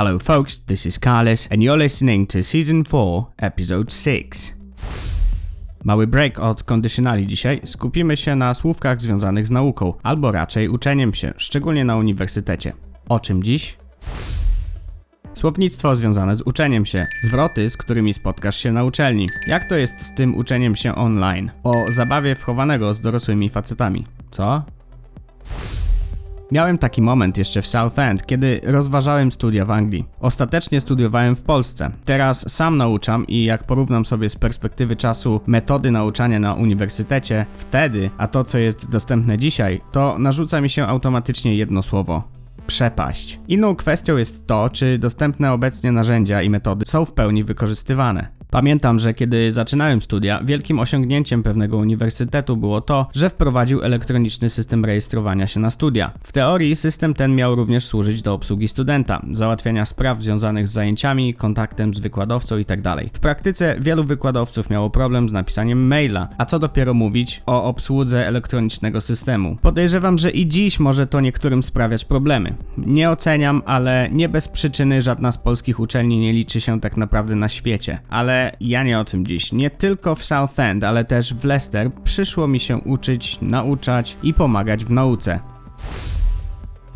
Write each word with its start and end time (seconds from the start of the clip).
Hello, 0.00 0.18
folks, 0.18 0.58
this 0.58 0.86
is 0.86 0.98
Carlos, 0.98 1.46
and 1.50 1.62
you're 1.62 1.76
listening 1.76 2.26
to 2.26 2.42
Season 2.42 2.84
4, 2.84 3.26
Episode 3.36 3.90
6. 3.90 4.54
Mały 5.84 6.06
break 6.06 6.38
od 6.38 6.62
kondycjonali 6.62 7.26
dzisiaj. 7.26 7.60
Skupimy 7.64 8.16
się 8.16 8.36
na 8.36 8.54
słówkach 8.54 9.00
związanych 9.00 9.46
z 9.46 9.50
nauką, 9.50 9.92
albo 10.02 10.30
raczej 10.30 10.68
uczeniem 10.68 11.14
się, 11.14 11.32
szczególnie 11.36 11.84
na 11.84 11.96
uniwersytecie. 11.96 12.72
O 13.08 13.20
czym 13.20 13.42
dziś? 13.42 13.76
Słownictwo 15.34 15.96
związane 15.96 16.36
z 16.36 16.42
uczeniem 16.42 16.86
się, 16.86 17.06
zwroty, 17.22 17.70
z 17.70 17.76
którymi 17.76 18.14
spotkasz 18.14 18.56
się 18.56 18.72
na 18.72 18.84
uczelni. 18.84 19.28
Jak 19.46 19.68
to 19.68 19.76
jest 19.76 20.00
z 20.00 20.14
tym 20.14 20.34
uczeniem 20.34 20.76
się 20.76 20.94
online? 20.94 21.50
O 21.64 21.74
zabawie 21.92 22.34
wchowanego 22.34 22.94
z 22.94 23.00
dorosłymi 23.00 23.48
facetami. 23.48 24.06
Co? 24.30 24.62
Miałem 26.52 26.78
taki 26.78 27.02
moment 27.02 27.38
jeszcze 27.38 27.62
w 27.62 27.66
Southend, 27.66 28.26
kiedy 28.26 28.60
rozważałem 28.64 29.32
studia 29.32 29.64
w 29.64 29.70
Anglii. 29.70 30.04
Ostatecznie 30.20 30.80
studiowałem 30.80 31.36
w 31.36 31.42
Polsce. 31.42 31.90
Teraz 32.04 32.52
sam 32.52 32.76
nauczam 32.76 33.26
i 33.26 33.44
jak 33.44 33.64
porównam 33.64 34.04
sobie 34.04 34.28
z 34.28 34.36
perspektywy 34.36 34.96
czasu 34.96 35.40
metody 35.46 35.90
nauczania 35.90 36.38
na 36.40 36.54
uniwersytecie, 36.54 37.46
wtedy, 37.58 38.10
a 38.18 38.26
to 38.26 38.44
co 38.44 38.58
jest 38.58 38.90
dostępne 38.90 39.38
dzisiaj, 39.38 39.80
to 39.92 40.18
narzuca 40.18 40.60
mi 40.60 40.70
się 40.70 40.86
automatycznie 40.86 41.54
jedno 41.56 41.82
słowo 41.82 42.39
przepaść. 42.66 43.40
Inną 43.48 43.76
kwestią 43.76 44.16
jest 44.16 44.46
to, 44.46 44.70
czy 44.72 44.98
dostępne 44.98 45.52
obecnie 45.52 45.92
narzędzia 45.92 46.42
i 46.42 46.50
metody 46.50 46.84
są 46.88 47.04
w 47.04 47.12
pełni 47.12 47.44
wykorzystywane. 47.44 48.28
Pamiętam, 48.50 48.98
że 48.98 49.14
kiedy 49.14 49.52
zaczynałem 49.52 50.02
studia, 50.02 50.40
wielkim 50.44 50.78
osiągnięciem 50.78 51.42
pewnego 51.42 51.76
uniwersytetu 51.76 52.56
było 52.56 52.80
to, 52.80 53.06
że 53.14 53.30
wprowadził 53.30 53.82
elektroniczny 53.82 54.50
system 54.50 54.84
rejestrowania 54.84 55.46
się 55.46 55.60
na 55.60 55.70
studia. 55.70 56.12
W 56.22 56.32
teorii 56.32 56.76
system 56.76 57.14
ten 57.14 57.34
miał 57.34 57.54
również 57.54 57.84
służyć 57.84 58.22
do 58.22 58.34
obsługi 58.34 58.68
studenta, 58.68 59.22
załatwiania 59.32 59.84
spraw 59.84 60.22
związanych 60.22 60.68
z 60.68 60.72
zajęciami, 60.72 61.34
kontaktem 61.34 61.94
z 61.94 61.98
wykładowcą 61.98 62.58
itd. 62.58 62.96
W 63.12 63.20
praktyce 63.20 63.76
wielu 63.80 64.04
wykładowców 64.04 64.70
miało 64.70 64.90
problem 64.90 65.28
z 65.28 65.32
napisaniem 65.32 65.86
maila, 65.86 66.28
a 66.38 66.46
co 66.46 66.58
dopiero 66.58 66.94
mówić 66.94 67.42
o 67.46 67.64
obsłudze 67.64 68.26
elektronicznego 68.26 69.00
systemu. 69.00 69.56
Podejrzewam, 69.62 70.18
że 70.18 70.30
i 70.30 70.48
dziś 70.48 70.80
może 70.80 71.06
to 71.06 71.20
niektórym 71.20 71.62
sprawiać 71.62 72.04
problemy. 72.04 72.49
Nie 72.76 73.10
oceniam, 73.10 73.62
ale 73.66 74.08
nie 74.12 74.28
bez 74.28 74.48
przyczyny 74.48 75.02
żadna 75.02 75.32
z 75.32 75.38
polskich 75.38 75.80
uczelni 75.80 76.18
nie 76.18 76.32
liczy 76.32 76.60
się 76.60 76.80
tak 76.80 76.96
naprawdę 76.96 77.34
na 77.34 77.48
świecie. 77.48 77.98
Ale 78.08 78.56
ja 78.60 78.82
nie 78.82 78.98
o 78.98 79.04
tym 79.04 79.26
dziś. 79.26 79.52
Nie 79.52 79.70
tylko 79.70 80.14
w 80.14 80.24
Southend, 80.24 80.84
ale 80.84 81.04
też 81.04 81.34
w 81.34 81.44
Leicester 81.44 81.92
przyszło 82.04 82.48
mi 82.48 82.60
się 82.60 82.76
uczyć, 82.78 83.38
nauczać 83.42 84.16
i 84.22 84.34
pomagać 84.34 84.84
w 84.84 84.90
nauce. 84.90 85.40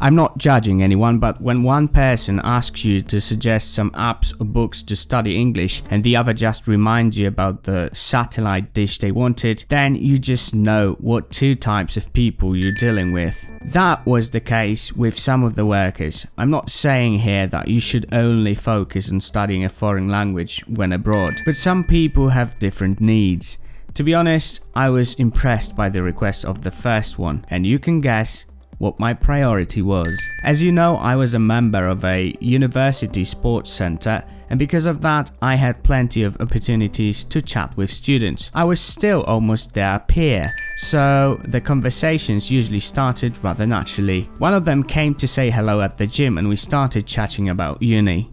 I'm 0.00 0.14
not 0.14 0.36
judging 0.38 0.82
anyone, 0.82 1.18
but 1.18 1.40
when 1.40 1.62
one 1.62 1.88
person 1.88 2.40
asks 2.44 2.84
you 2.84 3.00
to 3.02 3.20
suggest 3.20 3.74
some 3.74 3.90
apps 3.92 4.38
or 4.40 4.44
books 4.44 4.82
to 4.82 4.96
study 4.96 5.36
English 5.36 5.82
and 5.90 6.04
the 6.04 6.16
other 6.16 6.32
just 6.32 6.66
reminds 6.66 7.16
you 7.16 7.28
about 7.28 7.62
the 7.62 7.90
satellite 7.92 8.74
dish 8.74 8.98
they 8.98 9.12
wanted, 9.12 9.64
then 9.68 9.94
you 9.94 10.18
just 10.18 10.54
know 10.54 10.96
what 11.00 11.30
two 11.30 11.54
types 11.54 11.96
of 11.96 12.12
people 12.12 12.54
you're 12.54 12.74
dealing 12.80 13.12
with. 13.12 13.34
That 13.62 14.04
was 14.04 14.30
the 14.30 14.40
case 14.40 14.92
with 14.92 15.18
some 15.18 15.42
of 15.42 15.54
the 15.54 15.64
workers. 15.64 16.26
I'm 16.36 16.50
not 16.50 16.70
saying 16.70 17.20
here 17.20 17.46
that 17.46 17.68
you 17.68 17.80
should 17.80 18.12
only 18.12 18.54
focus 18.54 19.10
on 19.10 19.20
studying 19.20 19.64
a 19.64 19.68
foreign 19.68 20.08
language 20.08 20.62
when 20.66 20.92
abroad, 20.92 21.32
but 21.44 21.54
some 21.54 21.84
people 21.84 22.28
have 22.28 22.58
different 22.58 23.00
needs. 23.00 23.58
To 23.94 24.02
be 24.02 24.12
honest, 24.12 24.64
I 24.74 24.90
was 24.90 25.14
impressed 25.14 25.76
by 25.76 25.88
the 25.88 26.02
request 26.02 26.44
of 26.44 26.62
the 26.62 26.72
first 26.72 27.16
one, 27.16 27.46
and 27.48 27.64
you 27.64 27.78
can 27.78 28.00
guess 28.00 28.44
what 28.78 29.00
my 29.00 29.14
priority 29.14 29.82
was. 29.82 30.20
As 30.44 30.62
you 30.62 30.72
know, 30.72 30.96
I 30.96 31.16
was 31.16 31.34
a 31.34 31.38
member 31.38 31.86
of 31.86 32.04
a 32.04 32.34
university 32.40 33.24
sports 33.24 33.70
center, 33.70 34.22
and 34.50 34.58
because 34.58 34.86
of 34.86 35.00
that, 35.00 35.30
I 35.40 35.56
had 35.56 35.82
plenty 35.82 36.22
of 36.22 36.36
opportunities 36.40 37.24
to 37.24 37.40
chat 37.42 37.76
with 37.76 37.90
students. 37.90 38.50
I 38.54 38.64
was 38.64 38.80
still 38.80 39.22
almost 39.24 39.74
their 39.74 39.98
peer, 39.98 40.44
so 40.76 41.40
the 41.44 41.60
conversations 41.60 42.50
usually 42.50 42.80
started 42.80 43.38
rather 43.42 43.66
naturally. 43.66 44.28
One 44.38 44.54
of 44.54 44.64
them 44.64 44.82
came 44.82 45.14
to 45.16 45.26
say 45.26 45.50
hello 45.50 45.80
at 45.80 45.96
the 45.96 46.06
gym, 46.06 46.38
and 46.38 46.48
we 46.48 46.56
started 46.56 47.06
chatting 47.06 47.48
about 47.48 47.82
uni. 47.82 48.30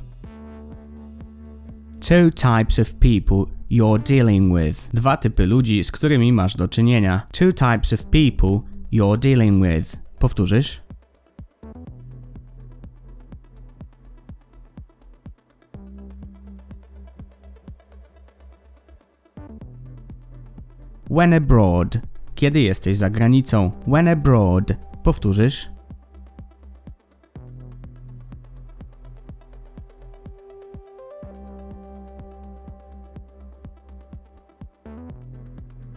Two 2.02 2.32
types 2.32 2.80
of 2.80 3.00
people 3.00 3.48
you're 3.70 4.00
dealing 4.00 4.50
with. 4.50 4.90
Dwa 4.94 5.18
typy 5.18 5.46
ludzi, 5.46 5.84
z 5.84 5.92
którymi 5.92 6.34
masz 6.34 6.56
do 6.56 6.68
czynienia. 6.68 7.22
Two 7.32 7.52
types 7.52 7.94
of 7.94 8.06
people 8.12 8.64
you're 8.92 9.18
dealing 9.18 9.62
with. 9.62 9.98
Powtórzysz? 10.22 10.82
When 21.10 21.34
abroad. 21.34 21.98
Kiedy 22.36 22.60
jesteś 22.60 22.98
za 22.98 23.10
granicą? 23.10 23.72
When 23.88 24.08
abroad. 24.08 24.64
Powtórzysz? 25.04 25.68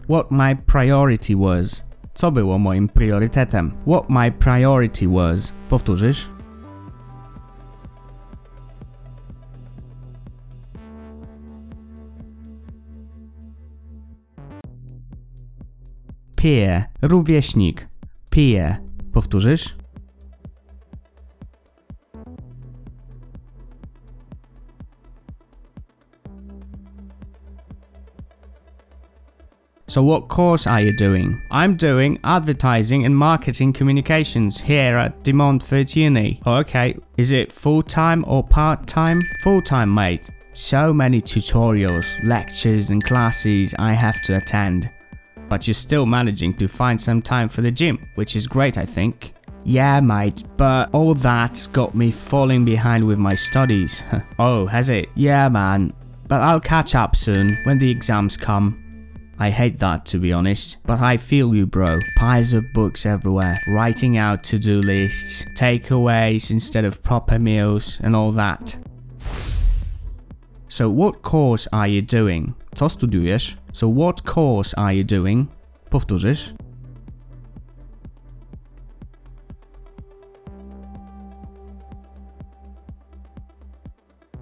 What 0.07 0.31
my 0.31 0.55
priority 0.55 1.35
was. 1.35 1.94
Co 2.15 2.31
było 2.31 2.59
moim 2.59 2.89
priorytetem? 2.89 3.71
What 3.87 4.09
my 4.09 4.31
priority 4.31 5.07
was. 5.07 5.53
Powtórzysz? 5.69 6.29
Peer. 16.35 16.83
Rówieśnik. 17.01 17.87
Peer. 18.29 18.75
Powtórzysz? 19.11 19.75
So 29.95 30.03
what 30.03 30.27
course 30.27 30.67
are 30.67 30.81
you 30.81 30.91
doing? 30.91 31.41
I'm 31.49 31.77
doing 31.77 32.19
advertising 32.25 33.05
and 33.05 33.15
marketing 33.15 33.71
communications 33.71 34.59
here 34.59 34.97
at 34.97 35.23
De 35.23 35.31
Montfort 35.31 35.95
Uni. 35.95 36.41
Okay, 36.45 36.97
is 37.17 37.31
it 37.31 37.49
full-time 37.49 38.25
or 38.27 38.43
part-time? 38.43 39.21
Full-time, 39.41 39.93
mate. 39.93 40.29
So 40.51 40.91
many 40.91 41.21
tutorials, 41.21 42.21
lectures 42.25 42.89
and 42.89 43.01
classes 43.05 43.73
I 43.79 43.93
have 43.93 44.21
to 44.23 44.35
attend. 44.35 44.89
But 45.47 45.65
you're 45.65 45.73
still 45.73 46.05
managing 46.05 46.57
to 46.57 46.67
find 46.67 46.99
some 46.99 47.21
time 47.21 47.47
for 47.47 47.61
the 47.61 47.71
gym, 47.71 48.05
which 48.15 48.35
is 48.35 48.47
great 48.47 48.77
I 48.77 48.83
think. 48.83 49.33
Yeah, 49.63 50.01
mate, 50.01 50.43
but 50.57 50.89
all 50.93 51.13
that's 51.13 51.67
got 51.67 51.95
me 51.95 52.11
falling 52.11 52.65
behind 52.65 53.07
with 53.07 53.17
my 53.17 53.33
studies. 53.33 54.03
oh, 54.39 54.65
has 54.65 54.89
it? 54.89 55.07
Yeah, 55.15 55.47
man. 55.47 55.93
But 56.27 56.41
I'll 56.41 56.59
catch 56.59 56.95
up 56.95 57.15
soon 57.15 57.51
when 57.63 57.79
the 57.79 57.89
exams 57.89 58.35
come. 58.35 58.84
I 59.37 59.49
hate 59.49 59.79
that 59.79 60.05
to 60.07 60.17
be 60.17 60.31
honest, 60.31 60.77
but 60.85 61.01
I 61.01 61.17
feel 61.17 61.53
you, 61.53 61.65
bro. 61.65 61.99
Piles 62.15 62.53
of 62.53 62.63
books 62.73 63.05
everywhere, 63.05 63.57
writing 63.67 64.17
out 64.17 64.43
to 64.45 64.57
do 64.57 64.79
lists, 64.79 65.45
takeaways 65.55 66.51
instead 66.51 66.85
of 66.85 67.03
proper 67.03 67.37
meals, 67.37 67.99
and 68.01 68.15
all 68.15 68.31
that. 68.31 68.77
So, 70.69 70.89
what 70.89 71.21
course 71.21 71.67
are 71.73 71.87
you 71.87 72.01
doing? 72.01 72.55
Co 72.77 72.87
studiujesz? 72.87 73.55
So, 73.73 73.89
what 73.89 74.23
course 74.25 74.73
are 74.73 74.93
you 74.93 75.03
doing? 75.03 75.49
Powtórzysz? 75.89 76.53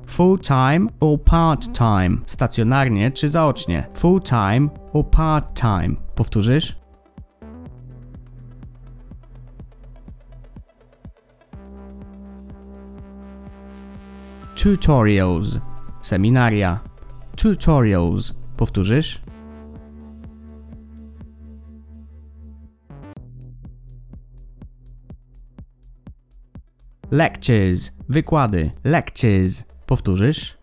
Full 0.05 0.37
time 0.37 0.89
or 0.99 1.17
part 1.17 1.73
time? 1.73 2.23
Stacjonarnie 2.25 3.11
czy 3.11 3.27
zaocznie? 3.27 3.87
Full 3.93 4.21
time 4.21 4.82
or 4.93 5.03
part 5.03 5.53
time? 5.55 5.95
Powtórzysz? 6.15 6.75
Tutorials. 14.55 15.59
Seminaria. 16.01 16.79
Tutorials. 17.35 18.33
Powtórzysz? 18.57 19.21
Lectures. 27.11 27.91
Wykłady. 28.09 28.71
Lectures. 28.83 29.65
Powtórzysz? 29.85 30.62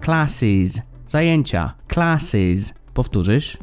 Classes. 0.00 0.82
Zajęcia. 1.06 1.74
Classes. 1.88 2.74
Powtórzysz? 2.94 3.58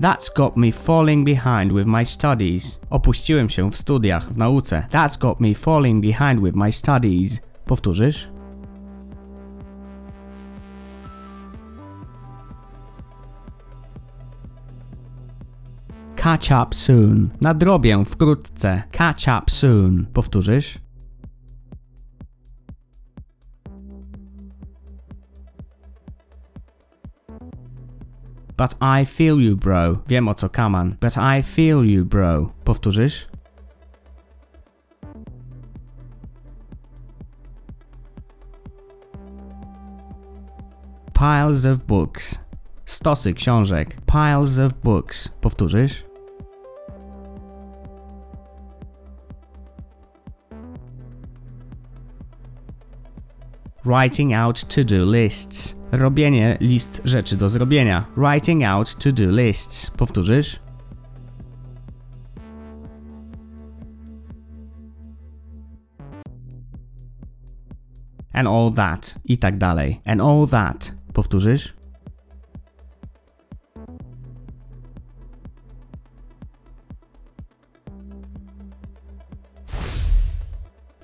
That's 0.00 0.30
got 0.36 0.56
me 0.56 0.72
falling 0.72 1.24
behind 1.24 1.72
with 1.72 1.86
my 1.86 2.04
studies. 2.04 2.80
Opuściłem 2.90 3.50
się 3.50 3.70
w 3.70 3.76
studiach, 3.76 4.32
w 4.32 4.36
nauce. 4.36 4.86
That's 4.90 5.18
got 5.18 5.40
me 5.40 5.54
falling 5.54 6.00
behind 6.02 6.40
with 6.40 6.56
my 6.56 6.72
studies. 6.72 7.40
Powtórzysz? 7.66 8.37
Catch 16.28 16.52
up 16.52 16.74
soon. 16.74 17.30
Nadrobię 17.40 18.04
wkrótce. 18.04 18.82
Catch 18.90 19.28
up 19.28 19.50
soon. 19.50 20.06
Powtórzysz? 20.12 20.78
But 28.56 28.74
I 29.00 29.04
feel 29.06 29.40
you, 29.40 29.56
bro. 29.56 30.02
Wiem 30.08 30.28
o 30.28 30.34
co 30.34 30.48
kaman. 30.48 30.96
But 31.00 31.16
I 31.16 31.42
feel 31.42 31.84
you, 31.84 32.04
bro. 32.04 32.52
Powtórzysz? 32.64 33.28
Piles 41.12 41.66
of 41.66 41.86
books. 41.86 42.40
Stosy 42.86 43.34
książek. 43.34 43.96
Piles 44.06 44.58
of 44.58 44.74
books. 44.74 45.28
Powtórzysz? 45.28 46.07
Writing 53.84 54.34
out 54.34 54.64
to-do 54.68 55.04
lists. 55.04 55.74
Robienie 55.92 56.56
list 56.60 57.00
rzeczy 57.04 57.36
do 57.36 57.48
zrobienia. 57.48 58.04
Writing 58.16 58.64
out 58.64 58.94
to-do 58.98 59.30
lists. 59.30 59.90
Powtórzysz? 59.90 60.58
And 68.32 68.48
all 68.48 68.72
that. 68.74 69.14
I 69.24 69.36
tak 69.36 69.58
dalej. 69.58 70.00
And 70.04 70.20
all 70.20 70.46
that. 70.48 70.94
Powtórzysz? 71.12 71.77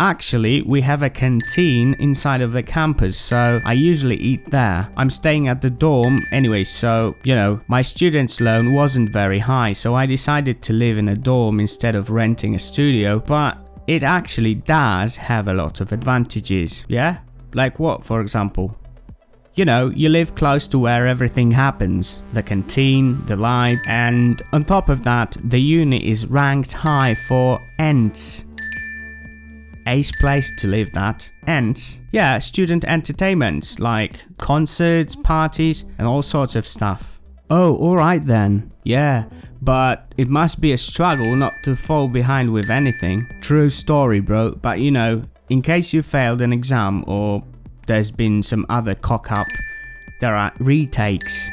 Actually, 0.01 0.61
we 0.63 0.81
have 0.81 1.05
a 1.05 1.11
canteen 1.11 1.95
inside 2.01 2.43
of 2.43 2.51
the 2.53 2.63
campus, 2.63 3.17
so 3.17 3.61
I 3.65 3.75
usually 3.75 4.17
eat 4.17 4.51
there. 4.51 4.91
I'm 4.97 5.09
staying 5.09 5.47
at 5.47 5.63
the 5.63 5.71
dorm 5.71 6.19
anyway, 6.33 6.65
so, 6.65 7.15
you 7.23 7.37
know, 7.37 7.61
my 7.69 7.81
student's 7.81 8.41
loan 8.41 8.75
wasn't 8.75 9.11
very 9.11 9.39
high, 9.39 9.73
so 9.73 9.95
I 9.95 10.07
decided 10.07 10.63
to 10.63 10.73
live 10.73 10.99
in 10.99 11.09
a 11.09 11.15
dorm 11.15 11.61
instead 11.61 11.95
of 11.95 12.11
renting 12.11 12.57
a 12.57 12.59
studio, 12.59 13.21
but 13.21 13.57
it 13.87 14.03
actually 14.03 14.57
does 14.57 15.15
have 15.15 15.47
a 15.47 15.55
lot 15.55 15.81
of 15.81 15.93
advantages, 15.93 16.85
yeah? 16.89 17.19
Like 17.53 17.79
what, 17.79 18.05
for 18.05 18.21
example? 18.21 18.77
You 19.55 19.65
know, 19.65 19.91
you 19.91 20.09
live 20.09 20.35
close 20.35 20.67
to 20.69 20.79
where 20.81 21.07
everything 21.07 21.53
happens 21.53 22.21
the 22.33 22.43
canteen, 22.43 23.25
the 23.27 23.37
light, 23.37 23.79
and 23.87 24.43
on 24.53 24.65
top 24.65 24.89
of 24.89 25.05
that, 25.05 25.37
the 25.45 25.61
uni 25.61 26.05
is 26.05 26.27
ranked 26.27 26.73
high 26.73 27.15
for 27.15 27.61
ENTs 27.79 28.45
ace 29.87 30.13
place 30.13 30.51
to 30.61 30.69
live 30.69 30.93
that. 30.93 31.31
And 31.47 31.81
yeah, 32.13 32.39
student 32.39 32.85
entertainment 32.85 33.79
like 33.79 34.21
concerts, 34.39 35.17
parties, 35.17 35.85
and 35.99 36.07
all 36.07 36.23
sorts 36.23 36.57
of 36.57 36.67
stuff. 36.67 37.21
Oh, 37.51 37.77
alright 37.77 38.25
then. 38.25 38.71
Yeah, 38.85 39.25
but 39.61 40.13
it 40.17 40.29
must 40.29 40.61
be 40.61 40.73
a 40.73 40.79
struggle 40.79 41.37
not 41.37 41.53
to 41.65 41.77
fall 41.77 42.09
behind 42.09 42.53
with 42.53 42.71
anything. 42.71 43.27
True 43.41 43.71
story, 43.71 44.21
bro. 44.21 44.53
But 44.53 44.81
you 44.81 44.91
know, 44.91 45.25
in 45.49 45.63
case 45.63 45.93
you 45.93 46.03
failed 46.03 46.41
an 46.41 46.53
exam 46.53 47.05
or 47.07 47.43
there's 47.87 48.11
been 48.11 48.43
some 48.43 48.67
other 48.69 48.95
cock 48.95 49.31
up, 49.31 49.47
there 50.21 50.35
are 50.35 50.53
retakes. 50.59 51.44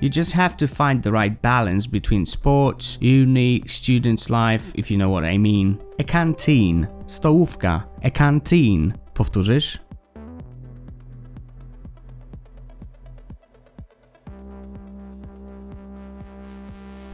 You 0.00 0.08
just 0.08 0.32
have 0.32 0.56
to 0.58 0.68
find 0.68 1.02
the 1.02 1.10
right 1.10 1.42
balance 1.42 1.88
between 1.88 2.24
sports, 2.24 2.98
uni, 3.00 3.62
student's 3.66 4.30
life, 4.30 4.72
if 4.76 4.92
you 4.92 4.96
know 4.96 5.10
what 5.10 5.24
I 5.24 5.38
mean. 5.38 5.78
A 5.98 6.04
canteen, 6.04 6.86
stołówka, 7.06 7.84
a 8.04 8.10
canteen. 8.10 8.94
Powtórzysz? 9.14 9.78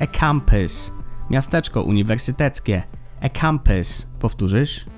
A 0.00 0.06
campus, 0.06 0.92
miasteczko 1.30 1.82
uniwersyteckie. 1.82 2.82
A 3.20 3.28
campus. 3.28 4.06
Powtórzysz? 4.20 4.93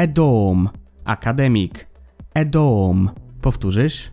A 0.00 0.06
dorm. 0.06 0.68
Akademik. 1.04 1.86
A 2.34 2.44
dorm. 2.44 3.10
Powtórzysz? 3.40 4.10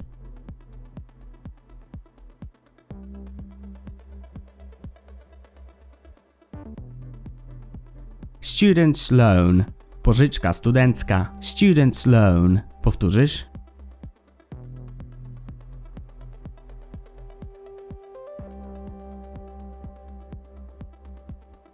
Student's 8.41 9.11
loan. 9.11 9.63
Pożyczka 10.03 10.53
studencka. 10.53 11.35
Student's 11.41 12.07
loan. 12.07 12.61
Powtórzysz? 12.81 13.45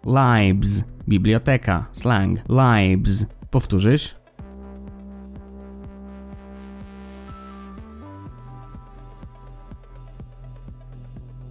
Libes. 0.06 0.84
Biblioteka. 1.08 1.86
Slang. 1.92 2.40
Libes. 2.50 3.26
Powtórzysz? 3.54 4.16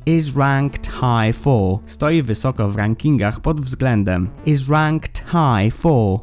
Is 0.06 0.36
ranked 0.36 0.86
high 0.86 1.36
for. 1.36 1.78
Stoi 1.86 2.22
wysoko 2.22 2.68
w 2.68 2.76
rankingach 2.76 3.40
pod 3.40 3.60
względem. 3.60 4.30
Is 4.46 4.68
ranked 4.68 5.24
high 5.26 5.74
for. 5.74 6.18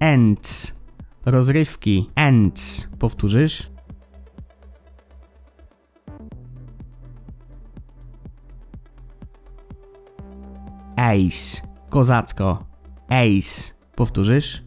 Ends. 0.00 0.80
Rozrywki. 1.26 2.10
Ends. 2.16 2.90
Powtórzysz? 2.98 3.73
Ace. 11.04 11.62
Kozacko. 11.90 12.64
Ace. 13.08 13.74
Powtórzysz? 13.96 14.62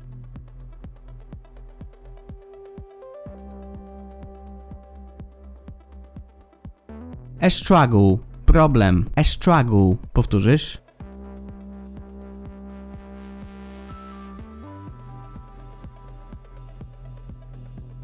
A 7.42 7.50
struggle. 7.50 8.18
Problem. 8.46 9.10
A 9.16 9.24
struggle. 9.24 9.98
Powtórzysz? 10.14 10.78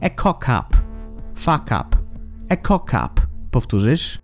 A 0.02 0.10
cock 0.10 0.46
up. 0.50 0.78
Fuck 1.36 1.72
up. 1.72 1.96
A 2.50 2.56
cock 2.68 2.94
up. 2.94 3.22
Powtórzysz? 3.52 4.23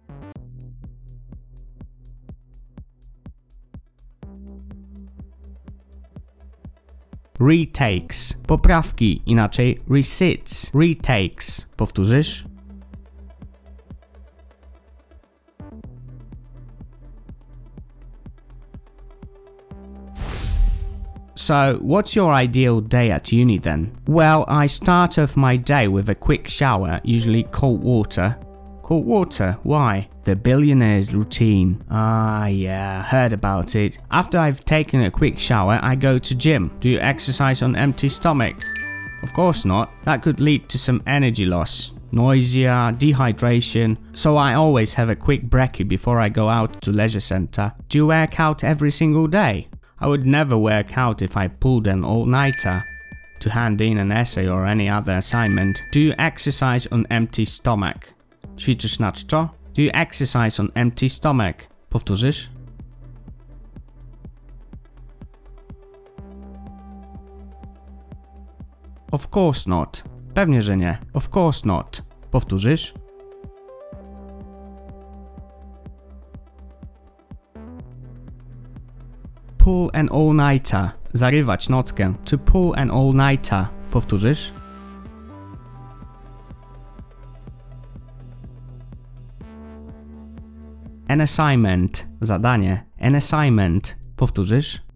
Retakes. 7.39 8.34
Poprawki, 8.48 9.22
inaczej 9.25 9.77
resits. 9.89 10.72
Retakes. 10.74 11.67
Powtórzysz? 11.77 12.46
So, 21.36 21.79
what's 21.81 22.15
your 22.15 22.31
ideal 22.34 22.81
day 22.81 23.12
at 23.12 23.31
uni 23.31 23.58
then? 23.58 23.91
Well, 24.08 24.46
I 24.48 24.67
start 24.67 25.17
off 25.17 25.36
my 25.36 25.58
day 25.58 25.88
with 25.88 26.10
a 26.10 26.15
quick 26.15 26.48
shower, 26.48 27.00
usually 27.03 27.43
cold 27.43 27.81
water. 27.81 28.38
Cold 28.89 29.05
water? 29.05 29.60
Why? 29.62 30.10
The 30.24 30.36
billionaire's 30.36 31.13
routine. 31.13 31.86
Ah, 31.91 32.48
yeah, 32.48 33.03
heard 33.03 33.34
about 33.34 33.75
it. 33.75 34.00
After 34.10 34.39
I've 34.39 34.65
taken 34.65 35.03
a 35.03 35.12
quick 35.12 35.38
shower, 35.38 35.77
I 35.84 35.93
go 35.93 36.17
to 36.17 36.34
gym. 36.34 36.75
Do 36.79 36.89
you 36.89 37.00
exercise 37.00 37.62
on 37.62 37.75
empty 37.75 38.10
stomach? 38.10 38.55
Of 39.22 39.31
course 39.34 39.63
not. 39.63 39.91
That 40.05 40.24
could 40.24 40.39
lead 40.39 40.69
to 40.69 40.79
some 40.79 41.03
energy 41.05 41.46
loss. 41.46 41.91
noisier, 42.12 42.91
dehydration, 42.98 43.96
so 44.12 44.38
I 44.38 44.55
always 44.55 44.96
have 44.96 45.10
a 45.10 45.15
quick 45.15 45.43
brekkie 45.43 45.88
before 45.88 46.19
I 46.19 46.29
go 46.29 46.50
out 46.50 46.81
to 46.81 46.91
leisure 46.91 47.19
center. 47.19 47.74
Do 47.89 48.00
you 48.00 48.08
work 48.08 48.39
out 48.39 48.63
every 48.63 48.89
single 48.89 49.27
day? 49.27 49.67
I 50.00 50.08
would 50.08 50.25
never 50.25 50.58
work 50.58 50.98
out 50.98 51.22
if 51.22 51.38
I 51.38 51.48
pulled 51.48 51.86
an 51.86 52.03
all-nighter 52.03 52.84
to 53.41 53.50
hand 53.51 53.81
in 53.81 54.00
an 54.00 54.12
essay 54.12 54.48
or 54.48 54.65
any 54.65 54.89
other 54.89 55.17
assignment. 55.17 55.79
Do 55.91 56.00
you 56.00 56.15
exercise 56.17 56.88
on 56.88 57.05
empty 57.12 57.46
stomach? 57.46 58.13
Ćwiczysz 58.58 59.00
na 59.00 59.12
czczo? 59.12 59.50
Do 59.75 59.81
you 59.81 59.91
exercise 59.93 60.63
on 60.63 60.69
empty 60.74 61.10
stomach? 61.10 61.55
Powtórzysz? 61.89 62.50
Of 69.12 69.36
course 69.36 69.69
not. 69.69 70.03
Pewnie, 70.34 70.62
że 70.62 70.77
nie. 70.77 70.98
Of 71.13 71.36
course 71.36 71.67
not. 71.67 72.03
Powtórzysz? 72.31 72.93
Pull 79.58 79.89
an 79.93 80.10
all-nighter. 80.12 80.89
Zarywać 81.13 81.69
nockę. 81.69 82.13
To 82.25 82.38
pull 82.38 82.74
an 82.75 82.91
all-nighter. 82.91 83.65
Powtórzysz? 83.91 84.53
An 91.10 91.22
assignment. 91.22 92.08
Zadanie. 92.22 92.84
An 93.00 93.16
assignment. 93.16 93.98
Powtórzysz? 94.16 94.88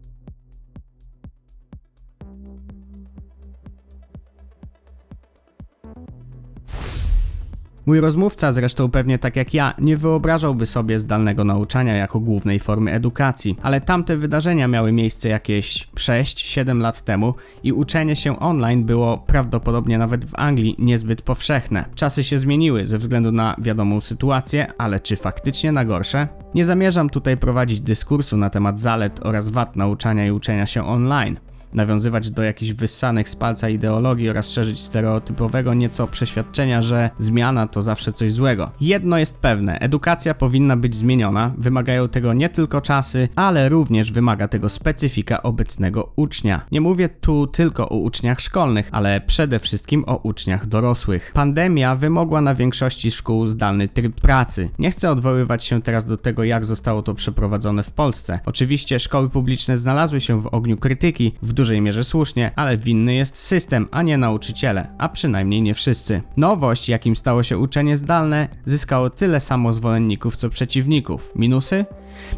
Mój 7.85 7.99
rozmówca, 7.99 8.51
zresztą 8.51 8.91
pewnie 8.91 9.19
tak 9.19 9.35
jak 9.35 9.53
ja, 9.53 9.73
nie 9.79 9.97
wyobrażałby 9.97 10.65
sobie 10.65 10.99
zdalnego 10.99 11.43
nauczania 11.43 11.95
jako 11.95 12.19
głównej 12.19 12.59
formy 12.59 12.93
edukacji, 12.93 13.57
ale 13.61 13.81
tamte 13.81 14.17
wydarzenia 14.17 14.67
miały 14.67 14.91
miejsce 14.91 15.29
jakieś 15.29 15.87
6-7 15.95 16.79
lat 16.79 17.01
temu 17.01 17.33
i 17.63 17.73
uczenie 17.73 18.15
się 18.15 18.39
online 18.39 18.83
było 18.83 19.17
prawdopodobnie 19.17 19.97
nawet 19.97 20.25
w 20.25 20.35
Anglii 20.35 20.75
niezbyt 20.79 21.21
powszechne. 21.21 21.85
Czasy 21.95 22.23
się 22.23 22.37
zmieniły 22.37 22.85
ze 22.85 22.97
względu 22.97 23.31
na 23.31 23.55
wiadomą 23.59 24.01
sytuację, 24.01 24.67
ale 24.77 24.99
czy 24.99 25.15
faktycznie 25.15 25.71
na 25.71 25.85
gorsze? 25.85 26.27
Nie 26.55 26.65
zamierzam 26.65 27.09
tutaj 27.09 27.37
prowadzić 27.37 27.79
dyskursu 27.79 28.37
na 28.37 28.49
temat 28.49 28.79
zalet 28.79 29.19
oraz 29.25 29.49
wad 29.49 29.75
nauczania 29.75 30.25
i 30.25 30.31
uczenia 30.31 30.65
się 30.65 30.87
online 30.87 31.37
nawiązywać 31.73 32.29
do 32.31 32.43
jakichś 32.43 32.71
wyssanych 32.71 33.29
z 33.29 33.35
palca 33.35 33.69
ideologii 33.69 34.29
oraz 34.29 34.49
szerzyć 34.49 34.79
stereotypowego 34.79 35.73
nieco 35.73 36.07
przeświadczenia, 36.07 36.81
że 36.81 37.09
zmiana 37.19 37.67
to 37.67 37.81
zawsze 37.81 38.13
coś 38.13 38.33
złego. 38.33 38.71
Jedno 38.81 39.17
jest 39.17 39.37
pewne, 39.37 39.79
edukacja 39.79 40.33
powinna 40.33 40.77
być 40.77 40.95
zmieniona, 40.95 41.51
wymagają 41.57 42.09
tego 42.09 42.33
nie 42.33 42.49
tylko 42.49 42.81
czasy, 42.81 43.29
ale 43.35 43.69
również 43.69 44.11
wymaga 44.11 44.47
tego 44.47 44.69
specyfika 44.69 45.43
obecnego 45.43 46.13
ucznia. 46.15 46.65
Nie 46.71 46.81
mówię 46.81 47.09
tu 47.09 47.47
tylko 47.47 47.89
o 47.89 47.95
uczniach 47.97 48.39
szkolnych, 48.41 48.89
ale 48.91 49.21
przede 49.21 49.59
wszystkim 49.59 50.03
o 50.07 50.17
uczniach 50.17 50.67
dorosłych. 50.67 51.31
Pandemia 51.33 51.95
wymogła 51.95 52.41
na 52.41 52.55
większości 52.55 53.11
szkół 53.11 53.47
zdalny 53.47 53.87
tryb 53.87 54.21
pracy. 54.21 54.69
Nie 54.79 54.91
chcę 54.91 55.09
odwoływać 55.09 55.63
się 55.63 55.81
teraz 55.81 56.05
do 56.05 56.17
tego, 56.17 56.43
jak 56.43 56.65
zostało 56.65 57.01
to 57.01 57.13
przeprowadzone 57.13 57.83
w 57.83 57.91
Polsce. 57.91 58.39
Oczywiście 58.45 58.99
szkoły 58.99 59.29
publiczne 59.29 59.77
znalazły 59.77 60.21
się 60.21 60.41
w 60.41 60.47
ogniu 60.47 60.77
krytyki, 60.77 61.33
w 61.41 61.53
dużej 61.63 61.81
mierze 61.81 62.03
słusznie, 62.03 62.51
ale 62.55 62.77
winny 62.77 63.13
jest 63.13 63.37
system, 63.37 63.87
a 63.91 64.01
nie 64.01 64.17
nauczyciele, 64.17 64.87
a 64.97 65.09
przynajmniej 65.09 65.61
nie 65.61 65.73
wszyscy. 65.73 66.21
Nowość, 66.37 66.89
jakim 66.89 67.15
stało 67.15 67.43
się 67.43 67.57
uczenie 67.57 67.97
zdalne, 67.97 68.47
zyskało 68.65 69.09
tyle 69.09 69.39
samo 69.39 69.73
zwolenników 69.73 70.35
co 70.35 70.49
przeciwników. 70.49 71.31
Minusy? 71.35 71.85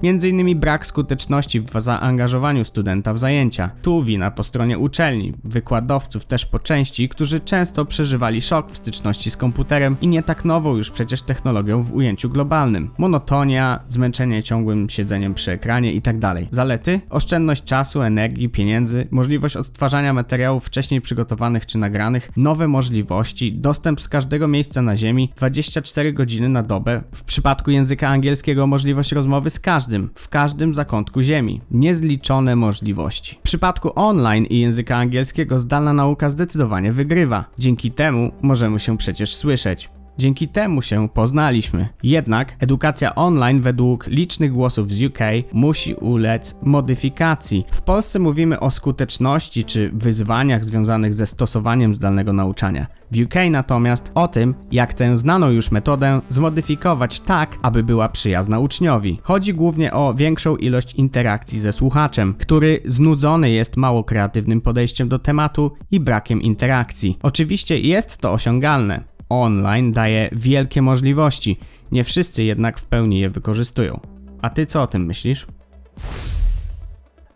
Innymi 0.04 0.56
brak 0.56 0.88
skuteczności 0.88 1.62
w 1.62 1.82
zaangażowaniu 1.82 2.66
studenta 2.66 3.14
w 3.14 3.20
zajęcia. 3.20 3.70
Tu 3.82 4.04
wina 4.04 4.32
po 4.32 4.44
stronie 4.44 4.80
uczelni, 4.80 5.34
wykładowców 5.44 6.26
też 6.26 6.46
po 6.46 6.60
części, 6.60 7.10
którzy 7.10 7.40
często 7.40 7.86
przeżywali 7.86 8.42
szok 8.42 8.72
w 8.72 8.78
styczności 8.78 9.32
z 9.32 9.38
komputerem 9.38 9.96
i 10.02 10.08
nie 10.08 10.24
tak 10.24 10.46
nową 10.46 10.76
już 10.76 10.92
przecież 10.92 11.22
technologią 11.22 11.84
w 11.84 11.96
ujęciu 11.96 12.30
globalnym. 12.30 12.90
Monotonia, 12.98 13.80
zmęczenie 13.90 14.44
ciągłym 14.44 14.90
siedzeniem 14.90 15.34
przy 15.34 15.52
ekranie 15.52 15.94
itd. 15.94 16.36
Zalety? 16.52 17.02
Oszczędność 17.10 17.64
czasu, 17.64 18.02
energii, 18.02 18.50
pieniędzy, 18.50 19.08
możliwość 19.12 19.56
odtwarzania 19.56 20.14
materiałów 20.14 20.66
wcześniej 20.66 21.02
przygotowanych 21.02 21.66
czy 21.66 21.78
nagranych, 21.78 22.32
nowe 22.38 22.68
możliwości, 22.68 23.54
dostęp 23.54 24.02
z 24.02 24.10
każdego 24.10 24.48
miejsca 24.48 24.82
na 24.82 24.98
ziemi, 24.98 25.32
24 25.36 26.14
godziny 26.14 26.50
na 26.50 26.64
dobę, 26.64 27.02
w 27.12 27.24
przypadku 27.24 27.72
języka 27.72 28.10
angielskiego 28.10 28.68
możliwość 28.68 29.12
rozmowy 29.12 29.50
z 29.50 29.60
każdym, 29.66 30.10
w 30.16 30.30
każdym 30.30 30.74
zakątku 30.74 31.22
ziemi. 31.22 31.62
Niezliczone 31.72 32.56
możliwości. 32.56 33.36
W 33.36 33.42
przypadku 33.42 33.92
online 33.96 34.46
i 34.46 34.60
języka 34.60 34.98
angielskiego 34.98 35.60
zdalna 35.60 35.94
nauka 35.94 36.30
zdecydowanie 36.30 36.92
wygrywa. 36.92 37.46
Dzięki 37.60 37.92
temu 37.92 38.32
możemy 38.42 38.80
się 38.80 38.98
przecież 38.98 39.36
słyszeć. 39.36 39.90
Dzięki 40.18 40.48
temu 40.48 40.82
się 40.82 41.10
poznaliśmy. 41.10 41.88
Jednak 42.04 42.56
edukacja 42.60 43.16
online 43.16 43.62
według 43.62 44.08
licznych 44.08 44.54
głosów 44.54 44.92
z 44.92 45.04
UK 45.04 45.20
musi 45.54 45.94
ulec 45.94 46.56
modyfikacji. 46.64 47.66
W 47.72 47.82
Polsce 47.82 48.20
mówimy 48.20 48.60
o 48.60 48.72
skuteczności 48.72 49.66
czy 49.66 49.92
wyzwaniach 49.94 50.66
związanych 50.66 51.14
ze 51.14 51.26
stosowaniem 51.26 51.94
zdalnego 51.94 52.34
nauczania. 52.34 52.88
W 53.12 53.24
UK 53.24 53.34
natomiast 53.50 54.12
o 54.16 54.28
tym, 54.28 54.56
jak 54.72 54.94
tę 54.94 55.18
znaną 55.18 55.50
już 55.50 55.72
metodę 55.72 56.22
zmodyfikować 56.30 57.20
tak, 57.20 57.58
aby 57.62 57.84
była 57.84 58.10
przyjazna 58.10 58.60
uczniowi. 58.60 59.20
Chodzi 59.24 59.54
głównie 59.54 59.94
o 59.94 60.14
większą 60.14 60.56
ilość 60.56 60.94
interakcji 60.94 61.60
ze 61.60 61.74
słuchaczem, 61.74 62.34
który 62.34 62.80
znudzony 62.86 63.50
jest 63.50 63.78
mało 63.78 64.04
kreatywnym 64.04 64.62
podejściem 64.62 65.08
do 65.08 65.20
tematu 65.20 65.72
i 65.92 66.00
brakiem 66.00 66.42
interakcji. 66.42 67.18
Oczywiście 67.24 67.80
jest 67.80 68.18
to 68.18 68.32
osiągalne 68.32 69.15
online 69.30 69.92
daje 69.92 70.30
wielkie 70.32 70.82
możliwości, 70.82 71.60
nie 71.92 72.04
wszyscy 72.04 72.44
jednak 72.44 72.80
w 72.80 72.86
pełni 72.86 73.20
je 73.20 73.30
wykorzystują. 73.30 74.00
A 74.42 74.50
ty 74.50 74.66
co 74.66 74.82
o 74.82 74.88
tym 74.88 75.06
myślisz? 75.06 75.48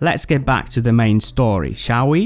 Let's 0.01 0.27
get 0.27 0.43
back 0.43 0.69
to 0.69 0.81
the 0.81 0.93
main 0.93 1.21
story, 1.21 1.75
shall 1.75 2.09
we? 2.09 2.19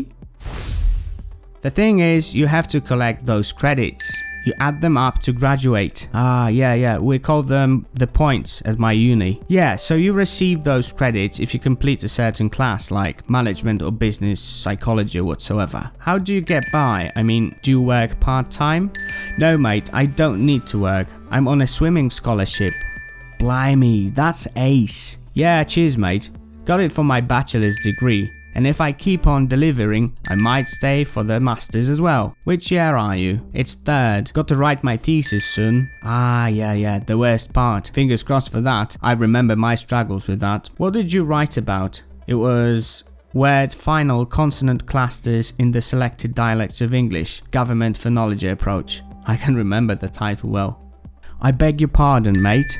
The 1.61 1.71
thing 1.71 1.99
is, 2.01 2.33
you 2.33 2.47
have 2.47 2.67
to 2.67 2.81
collect 2.81 3.25
those 3.25 3.53
credits. 3.53 4.13
You 4.45 4.53
add 4.59 4.81
them 4.81 4.97
up 4.97 5.19
to 5.19 5.31
graduate. 5.31 6.09
Ah, 6.13 6.49
yeah, 6.49 6.73
yeah, 6.73 6.97
we 6.99 7.17
call 7.17 7.43
them 7.43 7.85
the 7.93 8.07
points 8.07 8.61
at 8.65 8.77
my 8.77 8.91
uni. 8.91 9.39
Yeah, 9.47 9.77
so 9.77 9.95
you 9.95 10.11
receive 10.11 10.65
those 10.65 10.91
credits 10.91 11.39
if 11.39 11.53
you 11.53 11.61
complete 11.61 12.03
a 12.03 12.09
certain 12.09 12.49
class 12.49 12.91
like 12.91 13.29
management 13.29 13.81
or 13.81 13.91
business, 13.91 14.41
psychology 14.41 15.19
or 15.19 15.23
whatsoever. 15.23 15.89
How 15.99 16.17
do 16.17 16.33
you 16.33 16.41
get 16.41 16.65
by? 16.73 17.09
I 17.15 17.23
mean, 17.23 17.55
do 17.61 17.71
you 17.71 17.81
work 17.81 18.19
part 18.19 18.51
time? 18.51 18.91
No, 19.37 19.57
mate, 19.57 19.89
I 19.93 20.05
don't 20.05 20.45
need 20.45 20.67
to 20.67 20.79
work. 20.79 21.07
I'm 21.31 21.47
on 21.47 21.61
a 21.61 21.67
swimming 21.67 22.09
scholarship. 22.09 22.71
Blimey, 23.39 24.09
that's 24.11 24.47
ace. 24.55 25.17
Yeah, 25.33 25.63
cheers, 25.63 25.97
mate. 25.97 26.29
Got 26.65 26.79
it 26.79 26.91
for 26.91 27.03
my 27.03 27.19
bachelor's 27.19 27.77
degree. 27.83 28.31
And 28.55 28.67
if 28.67 28.79
I 28.79 28.91
keep 28.91 29.25
on 29.25 29.47
delivering, 29.47 30.15
I 30.29 30.35
might 30.35 30.67
stay 30.67 31.03
for 31.03 31.23
the 31.23 31.39
masters 31.39 31.89
as 31.89 31.99
well. 31.99 32.35
Which 32.43 32.71
year 32.71 32.95
are 32.95 33.15
you? 33.15 33.39
It's 33.53 33.73
third. 33.73 34.31
Got 34.33 34.47
to 34.49 34.55
write 34.55 34.83
my 34.83 34.95
thesis 34.95 35.43
soon. 35.43 35.89
Ah, 36.03 36.45
yeah, 36.47 36.73
yeah, 36.73 36.99
the 36.99 37.17
worst 37.17 37.51
part. 37.51 37.89
Fingers 37.93 38.21
crossed 38.21 38.51
for 38.51 38.61
that. 38.61 38.95
I 39.01 39.13
remember 39.13 39.55
my 39.55 39.73
struggles 39.73 40.27
with 40.27 40.39
that. 40.41 40.69
What 40.77 40.93
did 40.93 41.11
you 41.11 41.23
write 41.23 41.57
about? 41.57 42.03
It 42.27 42.35
was 42.35 43.03
word 43.33 43.73
final 43.73 44.27
consonant 44.27 44.85
clusters 44.85 45.53
in 45.57 45.71
the 45.71 45.81
selected 45.81 46.35
dialects 46.35 46.81
of 46.81 46.93
English, 46.93 47.41
government 47.49 47.97
phonology 47.97 48.51
approach. 48.51 49.01
I 49.25 49.37
can 49.37 49.55
remember 49.55 49.95
the 49.95 50.09
title 50.09 50.49
well. 50.49 50.77
I 51.41 51.51
beg 51.51 51.81
your 51.81 51.89
pardon, 51.89 52.41
mate. 52.41 52.77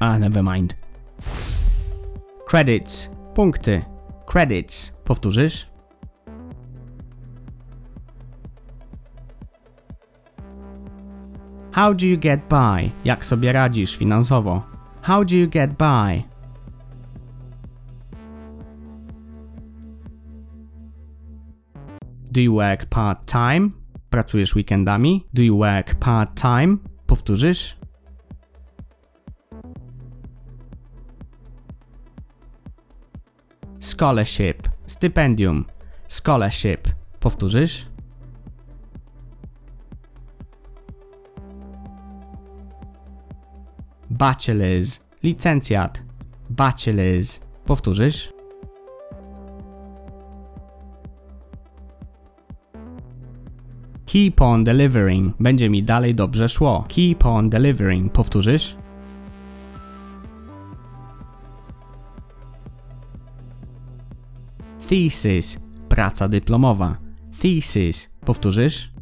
Ah, 0.00 0.18
never 0.18 0.42
mind. 0.42 0.74
Credits. 2.46 3.08
Punkty. 3.34 3.84
Credits. 4.26 4.92
Powtórzysz? 5.04 5.66
How 11.72 11.92
do 11.92 12.06
you 12.06 12.16
get 12.16 12.48
by? 12.48 12.90
Jak 13.04 13.26
sobie 13.26 13.52
radzisz 13.52 13.96
finansowo? 13.96 14.62
How 15.02 15.24
do 15.24 15.36
you 15.36 15.48
get 15.48 15.70
by? 15.78 16.24
Do 22.32 22.40
you 22.40 22.54
work 22.54 22.86
part-time? 22.90 23.79
Pracujesz 24.10 24.54
weekendami? 24.54 25.24
Do 25.34 25.42
you 25.42 25.58
work 25.58 25.94
part-time? 25.94 26.78
Powtórzysz? 27.06 27.76
Scholarship. 33.78 34.68
Stypendium. 34.86 35.64
Scholarship. 36.08 36.88
Powtórzysz? 37.20 37.86
Bachelor's. 44.10 45.00
Licencjat. 45.22 46.02
Bachelor's. 46.50 47.40
Powtórzysz? 47.64 48.39
Keep 54.12 54.40
on 54.40 54.64
delivering. 54.64 55.34
Będzie 55.40 55.70
mi 55.70 55.82
dalej 55.82 56.14
dobrze 56.14 56.48
szło. 56.48 56.84
Keep 56.88 57.26
on 57.26 57.50
delivering. 57.50 58.12
Powtórzysz? 58.12 58.76
Thesis. 64.88 65.60
Praca 65.88 66.28
dyplomowa. 66.28 66.96
Thesis. 67.42 68.10
Powtórzysz? 68.24 68.92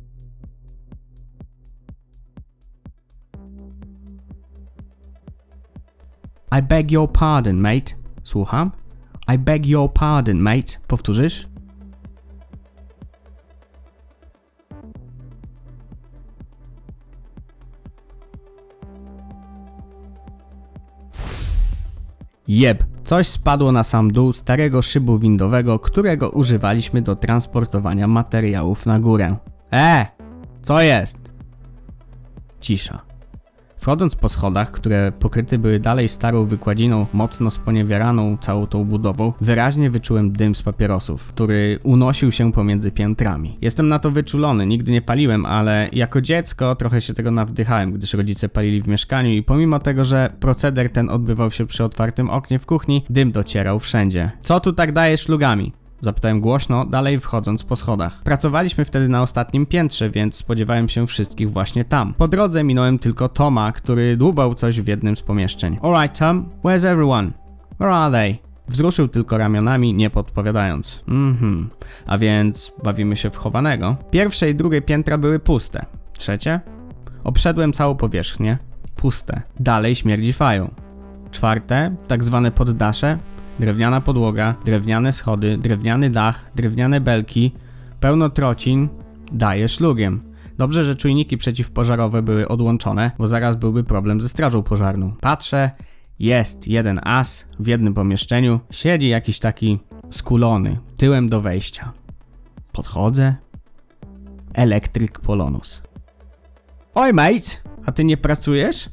I 6.58 6.62
beg 6.62 6.92
your 6.92 7.12
pardon, 7.12 7.56
mate. 7.56 7.94
Słucham? 8.24 8.70
I 9.34 9.38
beg 9.38 9.66
your 9.66 9.92
pardon, 9.92 10.38
mate. 10.38 10.78
Powtórzysz? 10.88 11.48
Jeb. 22.48 22.84
Coś 23.04 23.28
spadło 23.28 23.72
na 23.72 23.84
sam 23.84 24.12
dół 24.12 24.32
starego 24.32 24.82
szybu 24.82 25.18
windowego, 25.18 25.78
którego 25.78 26.30
używaliśmy 26.30 27.02
do 27.02 27.16
transportowania 27.16 28.06
materiałów 28.06 28.86
na 28.86 29.00
górę. 29.00 29.36
E! 29.72 30.06
Co 30.62 30.82
jest? 30.82 31.30
Cisza. 32.60 33.07
Wchodząc 33.88 34.16
po 34.16 34.28
schodach, 34.28 34.70
które 34.70 35.12
pokryte 35.12 35.58
były 35.58 35.80
dalej 35.80 36.08
starą 36.08 36.44
wykładziną, 36.44 37.06
mocno 37.12 37.50
sponiewieraną 37.50 38.36
całą 38.40 38.66
tą 38.66 38.84
budową, 38.84 39.32
wyraźnie 39.40 39.90
wyczułem 39.90 40.32
dym 40.32 40.54
z 40.54 40.62
papierosów, 40.62 41.28
który 41.28 41.78
unosił 41.82 42.32
się 42.32 42.52
pomiędzy 42.52 42.90
piętrami. 42.90 43.58
Jestem 43.60 43.88
na 43.88 43.98
to 43.98 44.10
wyczulony, 44.10 44.66
nigdy 44.66 44.92
nie 44.92 45.02
paliłem, 45.02 45.46
ale 45.46 45.88
jako 45.92 46.20
dziecko 46.20 46.74
trochę 46.74 47.00
się 47.00 47.14
tego 47.14 47.30
nawdychałem, 47.30 47.92
gdyż 47.92 48.14
rodzice 48.14 48.48
palili 48.48 48.82
w 48.82 48.88
mieszkaniu 48.88 49.30
i 49.30 49.42
pomimo 49.42 49.78
tego, 49.78 50.04
że 50.04 50.32
proceder 50.40 50.90
ten 50.92 51.10
odbywał 51.10 51.50
się 51.50 51.66
przy 51.66 51.84
otwartym 51.84 52.30
oknie 52.30 52.58
w 52.58 52.66
kuchni, 52.66 53.04
dym 53.10 53.32
docierał 53.32 53.78
wszędzie. 53.78 54.30
Co 54.42 54.60
tu 54.60 54.72
tak 54.72 54.92
dajesz 54.92 55.28
lugami? 55.28 55.72
Zapytałem 56.00 56.40
głośno, 56.40 56.86
dalej 56.86 57.20
wchodząc 57.20 57.64
po 57.64 57.76
schodach. 57.76 58.22
Pracowaliśmy 58.22 58.84
wtedy 58.84 59.08
na 59.08 59.22
ostatnim 59.22 59.66
piętrze, 59.66 60.10
więc 60.10 60.36
spodziewałem 60.36 60.88
się 60.88 61.06
wszystkich 61.06 61.50
właśnie 61.50 61.84
tam. 61.84 62.14
Po 62.14 62.28
drodze 62.28 62.64
minąłem 62.64 62.98
tylko 62.98 63.28
Toma, 63.28 63.72
który 63.72 64.16
dłubał 64.16 64.54
coś 64.54 64.80
w 64.80 64.88
jednym 64.88 65.16
z 65.16 65.22
pomieszczeń. 65.22 65.78
Alright 65.82 66.18
Tom, 66.18 66.48
where's 66.64 66.86
everyone? 66.86 67.30
Where 67.80 67.94
are 67.94 68.12
they? 68.12 68.36
Wzruszył 68.68 69.08
tylko 69.08 69.38
ramionami, 69.38 69.94
nie 69.94 70.10
podpowiadając. 70.10 71.04
Mhm, 71.08 71.70
a 72.06 72.18
więc 72.18 72.72
bawimy 72.84 73.16
się 73.16 73.30
w 73.30 73.36
chowanego. 73.36 73.96
Pierwsze 74.10 74.50
i 74.50 74.54
drugie 74.54 74.82
piętra 74.82 75.18
były 75.18 75.38
puste. 75.38 75.86
Trzecie? 76.12 76.60
Obszedłem 77.24 77.72
całą 77.72 77.94
powierzchnię. 77.96 78.58
Puste. 78.96 79.42
Dalej 79.60 79.94
śmierdzi 79.94 80.32
fają. 80.32 80.70
Czwarte, 81.30 81.96
tak 82.08 82.24
zwane 82.24 82.50
poddasze, 82.50 83.18
drewniana 83.60 84.00
podłoga, 84.00 84.54
drewniane 84.64 85.12
schody, 85.12 85.58
drewniany 85.58 86.10
dach, 86.10 86.50
drewniane 86.54 87.00
belki, 87.00 87.52
pełno 88.00 88.30
trocin, 88.30 88.88
daje 89.32 89.68
szlugiem. 89.68 90.20
Dobrze, 90.58 90.84
że 90.84 90.96
czujniki 90.96 91.36
przeciwpożarowe 91.36 92.22
były 92.22 92.48
odłączone, 92.48 93.10
bo 93.18 93.26
zaraz 93.26 93.56
byłby 93.56 93.84
problem 93.84 94.20
ze 94.20 94.28
strażą 94.28 94.62
pożarną. 94.62 95.12
Patrzę, 95.20 95.70
jest 96.18 96.68
jeden 96.68 97.00
as 97.04 97.44
w 97.60 97.66
jednym 97.66 97.94
pomieszczeniu, 97.94 98.60
siedzi 98.70 99.08
jakiś 99.08 99.38
taki 99.38 99.78
skulony, 100.10 100.78
tyłem 100.96 101.28
do 101.28 101.40
wejścia. 101.40 101.92
Podchodzę. 102.72 103.34
Elektryk 104.54 105.20
Polonus. 105.20 105.82
Oj, 106.94 107.12
mate, 107.12 107.56
a 107.86 107.92
ty 107.92 108.04
nie 108.04 108.16
pracujesz? 108.16 108.90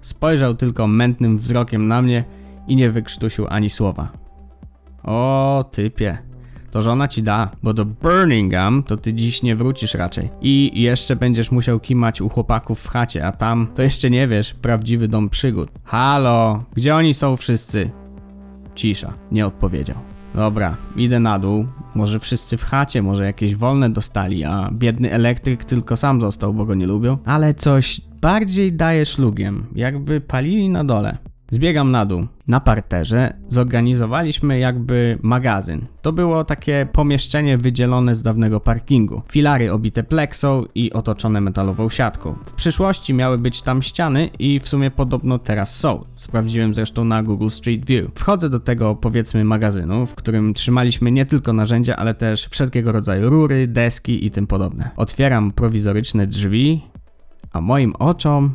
Spojrzał 0.00 0.54
tylko 0.54 0.86
mętnym 0.86 1.38
wzrokiem 1.38 1.88
na 1.88 2.02
mnie 2.02 2.24
i 2.68 2.76
nie 2.76 2.90
wykrztusił 2.90 3.46
ani 3.48 3.70
słowa. 3.70 4.12
O, 5.04 5.64
typie. 5.72 6.18
To 6.70 6.82
żona 6.82 7.08
ci 7.08 7.22
da, 7.22 7.50
bo 7.62 7.74
do 7.74 7.84
Birmingham 7.84 8.82
to 8.82 8.96
ty 8.96 9.14
dziś 9.14 9.42
nie 9.42 9.56
wrócisz 9.56 9.94
raczej. 9.94 10.30
I 10.40 10.82
jeszcze 10.82 11.16
będziesz 11.16 11.50
musiał 11.50 11.80
kimać 11.80 12.20
u 12.20 12.28
chłopaków 12.28 12.80
w 12.80 12.88
chacie, 12.88 13.26
a 13.26 13.32
tam 13.32 13.66
to 13.74 13.82
jeszcze 13.82 14.10
nie 14.10 14.28
wiesz, 14.28 14.54
prawdziwy 14.54 15.08
dom 15.08 15.28
przygód. 15.28 15.70
Halo, 15.84 16.64
gdzie 16.74 16.96
oni 16.96 17.14
są 17.14 17.36
wszyscy? 17.36 17.90
Cisza, 18.74 19.12
nie 19.32 19.46
odpowiedział. 19.46 19.96
Dobra, 20.34 20.76
idę 20.96 21.20
na 21.20 21.38
dół. 21.38 21.66
Może 21.94 22.20
wszyscy 22.20 22.56
w 22.56 22.64
chacie, 22.64 23.02
może 23.02 23.24
jakieś 23.24 23.56
wolne 23.56 23.90
dostali, 23.90 24.44
a 24.44 24.68
biedny 24.72 25.12
elektryk 25.12 25.64
tylko 25.64 25.96
sam 25.96 26.20
został, 26.20 26.54
bo 26.54 26.64
go 26.64 26.74
nie 26.74 26.86
lubią. 26.86 27.18
Ale 27.24 27.54
coś 27.54 28.00
bardziej 28.20 28.72
daje 28.72 29.06
szlugiem, 29.06 29.66
jakby 29.74 30.20
palili 30.20 30.68
na 30.68 30.84
dole. 30.84 31.18
Zbiegam 31.50 31.90
na 31.90 32.06
dół. 32.06 32.26
Na 32.48 32.60
parterze 32.60 33.36
zorganizowaliśmy 33.48 34.58
jakby 34.58 35.18
magazyn. 35.22 35.86
To 36.02 36.12
było 36.12 36.44
takie 36.44 36.88
pomieszczenie 36.92 37.58
wydzielone 37.58 38.14
z 38.14 38.22
dawnego 38.22 38.60
parkingu. 38.60 39.22
Filary 39.32 39.72
obite 39.72 40.02
pleksą 40.02 40.64
i 40.74 40.92
otoczone 40.92 41.40
metalową 41.40 41.88
siatką. 41.88 42.34
W 42.46 42.52
przyszłości 42.52 43.14
miały 43.14 43.38
być 43.38 43.62
tam 43.62 43.82
ściany 43.82 44.30
i 44.38 44.60
w 44.60 44.68
sumie 44.68 44.90
podobno 44.90 45.38
teraz 45.38 45.76
są. 45.76 46.02
Sprawdziłem 46.16 46.74
zresztą 46.74 47.04
na 47.04 47.22
Google 47.22 47.48
Street 47.48 47.86
View. 47.86 48.10
Wchodzę 48.14 48.50
do 48.50 48.60
tego 48.60 48.94
powiedzmy 48.94 49.44
magazynu, 49.44 50.06
w 50.06 50.14
którym 50.14 50.54
trzymaliśmy 50.54 51.12
nie 51.12 51.26
tylko 51.26 51.52
narzędzia, 51.52 51.96
ale 51.96 52.14
też 52.14 52.46
wszelkiego 52.46 52.92
rodzaju 52.92 53.30
rury, 53.30 53.66
deski 53.66 54.26
i 54.26 54.30
tym 54.30 54.46
podobne. 54.46 54.90
Otwieram 54.96 55.52
prowizoryczne 55.52 56.26
drzwi, 56.26 56.82
a 57.52 57.60
moim 57.60 57.94
oczom 57.98 58.54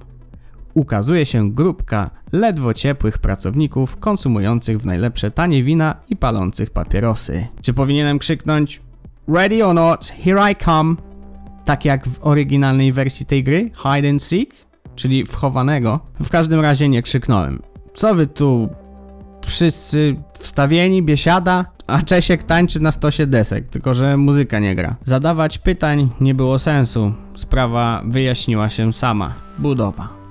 ukazuje 0.78 1.26
się 1.26 1.52
grupka 1.52 2.10
ledwo 2.32 2.74
ciepłych 2.74 3.18
pracowników 3.18 4.00
konsumujących 4.00 4.80
w 4.80 4.86
najlepsze 4.86 5.32
tanie 5.32 5.64
wina 5.64 5.96
i 6.10 6.16
palących 6.16 6.70
papierosy. 6.72 7.48
Czy 7.62 7.74
powinienem 7.74 8.20
krzyknąć 8.20 8.82
Ready 9.28 9.66
or 9.66 9.76
not, 9.76 10.14
here 10.24 10.52
I 10.52 10.56
come? 10.56 10.96
Tak 11.66 11.86
jak 11.86 12.08
w 12.08 12.26
oryginalnej 12.26 12.94
wersji 12.94 13.26
tej 13.26 13.44
gry, 13.44 13.72
Hide 13.84 14.10
and 14.10 14.24
Seek, 14.24 14.50
czyli 14.96 15.26
wchowanego. 15.26 16.00
W 16.20 16.30
każdym 16.30 16.60
razie 16.60 16.90
nie 16.90 17.02
krzyknąłem. 17.02 17.62
Co 17.94 18.16
wy 18.16 18.28
tu 18.28 18.70
wszyscy 19.46 20.16
wstawieni, 20.40 21.04
biesiada, 21.04 21.66
a 21.88 22.02
Czesiek 22.02 22.44
tańczy 22.44 22.80
na 22.80 22.92
stosie 22.92 23.28
desek, 23.28 23.68
tylko 23.68 23.94
że 23.94 24.18
muzyka 24.18 24.60
nie 24.60 24.76
gra. 24.76 24.96
Zadawać 25.02 25.58
pytań 25.58 26.10
nie 26.22 26.36
było 26.36 26.60
sensu. 26.60 27.14
Sprawa 27.36 28.02
wyjaśniła 28.06 28.70
się 28.70 28.94
sama. 28.94 29.34
Budowa. 29.60 30.27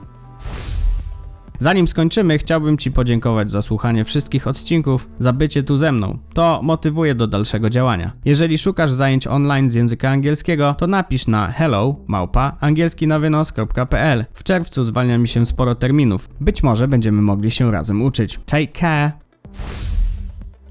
Zanim 1.59 1.89
skończymy, 1.89 2.39
chciałbym 2.39 2.79
Ci 2.79 2.93
podziękować 2.93 3.51
za 3.51 3.63
słuchanie 3.63 4.05
wszystkich 4.05 4.47
odcinków, 4.47 5.09
za 5.19 5.33
bycie 5.33 5.63
tu 5.63 5.77
ze 5.77 5.93
mną. 5.93 6.19
To 6.35 6.61
motywuje 6.63 7.15
do 7.15 7.27
dalszego 7.27 7.71
działania. 7.71 8.13
Jeżeli 8.25 8.59
szukasz 8.59 8.91
zajęć 8.91 9.27
online 9.27 9.71
z 9.71 9.75
języka 9.75 10.11
angielskiego, 10.11 10.75
to 10.79 10.87
napisz 10.87 11.27
na 11.27 11.47
hello 11.47 11.97
małpa 12.07 12.57
angielskinawynos.pl. 12.61 14.25
W 14.33 14.45
czerwcu 14.45 14.85
zwalnia 14.85 15.19
mi 15.19 15.29
się 15.29 15.47
sporo 15.47 15.75
terminów. 15.75 16.29
Być 16.41 16.63
może 16.63 16.89
będziemy 16.89 17.23
mogli 17.23 17.51
się 17.51 17.73
razem 17.73 18.03
uczyć. 18.03 18.41
Take 18.47 18.69
care! 18.81 19.13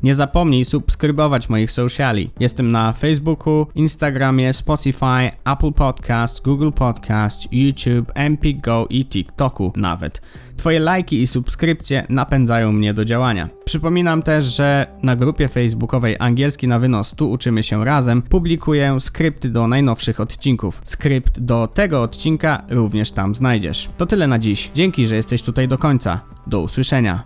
Nie 0.06 0.16
zapomnij 0.16 0.66
subskrybować 0.66 1.50
moich 1.50 1.72
sociali. 1.72 2.32
Jestem 2.40 2.70
na 2.72 2.94
Facebooku, 2.94 3.68
Instagramie, 3.76 4.54
Spotify, 4.54 5.30
Apple 5.46 5.72
Podcast, 5.72 6.44
Google 6.44 6.72
Podcast, 6.72 7.48
YouTube, 7.52 8.12
Empik 8.14 8.62
Go 8.62 8.88
i 8.90 9.06
TikToku 9.06 9.74
nawet. 9.76 10.22
Twoje 10.58 10.80
lajki 10.80 11.22
i 11.22 11.28
subskrypcje 11.28 12.06
napędzają 12.10 12.72
mnie 12.72 12.94
do 12.94 13.06
działania. 13.06 13.48
Przypominam 13.66 14.24
też, 14.24 14.46
że 14.46 14.88
na 15.04 15.16
grupie 15.16 15.48
facebookowej 15.48 16.16
Angielski 16.20 16.68
na 16.68 16.80
wynos 16.80 17.12
Tu 17.16 17.32
uczymy 17.32 17.64
się 17.64 17.86
razem 17.86 18.22
publikuję 18.22 19.00
skrypty 19.00 19.50
do 19.50 19.68
najnowszych 19.68 20.20
odcinków. 20.20 20.82
Skrypt 20.84 21.40
do 21.40 21.68
tego 21.68 22.02
odcinka 22.02 22.64
również 22.70 23.12
tam 23.12 23.36
znajdziesz. 23.36 23.90
To 23.98 24.06
tyle 24.06 24.28
na 24.28 24.40
dziś. 24.40 24.72
Dzięki, 24.76 25.08
że 25.08 25.16
jesteś 25.16 25.42
tutaj 25.42 25.68
do 25.68 25.78
końca. 25.78 26.20
Do 26.48 26.62
usłyszenia. 26.62 27.24